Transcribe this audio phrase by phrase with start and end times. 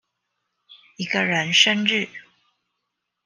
[0.97, 2.09] 一個人生日